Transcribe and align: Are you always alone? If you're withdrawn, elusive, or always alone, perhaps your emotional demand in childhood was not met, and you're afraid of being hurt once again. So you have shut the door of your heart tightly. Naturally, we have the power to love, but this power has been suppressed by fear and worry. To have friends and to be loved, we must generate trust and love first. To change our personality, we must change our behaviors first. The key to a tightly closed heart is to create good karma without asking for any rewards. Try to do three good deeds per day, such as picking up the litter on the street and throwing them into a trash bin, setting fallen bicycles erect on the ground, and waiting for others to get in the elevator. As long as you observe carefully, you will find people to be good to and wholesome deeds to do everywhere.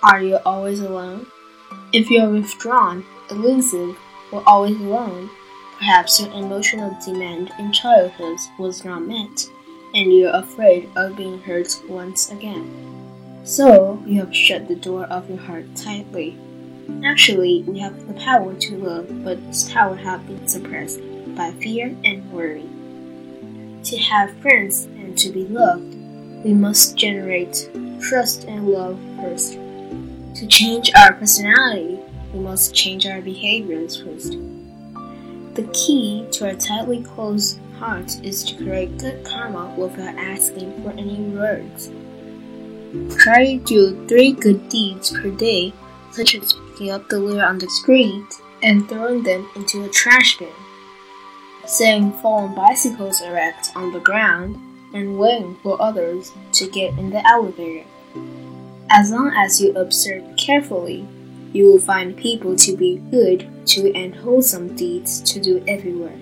Are 0.00 0.22
you 0.22 0.36
always 0.46 0.78
alone? 0.78 1.26
If 1.92 2.08
you're 2.08 2.30
withdrawn, 2.30 3.04
elusive, 3.30 3.98
or 4.30 4.44
always 4.46 4.78
alone, 4.80 5.28
perhaps 5.76 6.20
your 6.20 6.32
emotional 6.32 6.96
demand 7.04 7.50
in 7.58 7.72
childhood 7.72 8.38
was 8.60 8.84
not 8.84 9.02
met, 9.02 9.50
and 9.94 10.12
you're 10.12 10.34
afraid 10.36 10.88
of 10.94 11.16
being 11.16 11.40
hurt 11.40 11.82
once 11.88 12.30
again. 12.30 13.40
So 13.42 14.00
you 14.06 14.20
have 14.20 14.34
shut 14.34 14.68
the 14.68 14.76
door 14.76 15.06
of 15.06 15.28
your 15.28 15.38
heart 15.38 15.66
tightly. 15.74 16.38
Naturally, 16.86 17.64
we 17.66 17.80
have 17.80 18.06
the 18.06 18.14
power 18.14 18.54
to 18.54 18.76
love, 18.76 19.24
but 19.24 19.44
this 19.48 19.72
power 19.72 19.96
has 19.96 20.20
been 20.20 20.46
suppressed 20.46 21.00
by 21.34 21.50
fear 21.60 21.92
and 22.04 22.30
worry. 22.30 22.68
To 23.82 23.96
have 23.96 24.38
friends 24.42 24.84
and 24.84 25.18
to 25.18 25.30
be 25.30 25.44
loved, 25.46 25.96
we 26.44 26.54
must 26.54 26.96
generate 26.96 27.68
trust 28.00 28.44
and 28.44 28.68
love 28.68 29.00
first. 29.16 29.58
To 30.38 30.46
change 30.46 30.92
our 30.94 31.14
personality, 31.14 31.98
we 32.32 32.38
must 32.38 32.72
change 32.72 33.06
our 33.06 33.20
behaviors 33.20 34.00
first. 34.00 34.38
The 35.54 35.68
key 35.72 36.28
to 36.30 36.50
a 36.50 36.54
tightly 36.54 37.02
closed 37.02 37.58
heart 37.80 38.24
is 38.24 38.44
to 38.44 38.54
create 38.54 38.98
good 38.98 39.24
karma 39.24 39.74
without 39.76 40.14
asking 40.14 40.80
for 40.84 40.90
any 40.92 41.16
rewards. 41.16 41.90
Try 43.20 43.56
to 43.56 43.64
do 43.64 44.06
three 44.06 44.30
good 44.30 44.68
deeds 44.68 45.10
per 45.10 45.28
day, 45.32 45.72
such 46.12 46.36
as 46.36 46.52
picking 46.52 46.92
up 46.92 47.08
the 47.08 47.18
litter 47.18 47.44
on 47.44 47.58
the 47.58 47.68
street 47.70 48.32
and 48.62 48.88
throwing 48.88 49.24
them 49.24 49.50
into 49.56 49.82
a 49.82 49.88
trash 49.88 50.38
bin, 50.38 50.52
setting 51.66 52.12
fallen 52.12 52.54
bicycles 52.54 53.22
erect 53.22 53.72
on 53.74 53.92
the 53.92 53.98
ground, 53.98 54.54
and 54.94 55.18
waiting 55.18 55.56
for 55.64 55.82
others 55.82 56.30
to 56.52 56.68
get 56.68 56.96
in 56.96 57.10
the 57.10 57.26
elevator. 57.26 57.84
As 58.90 59.10
long 59.10 59.32
as 59.36 59.60
you 59.60 59.72
observe 59.72 60.24
carefully, 60.36 61.06
you 61.52 61.66
will 61.66 61.78
find 61.78 62.16
people 62.16 62.56
to 62.56 62.76
be 62.76 62.96
good 63.10 63.46
to 63.66 63.92
and 63.94 64.14
wholesome 64.14 64.74
deeds 64.76 65.20
to 65.32 65.40
do 65.40 65.62
everywhere. 65.68 66.18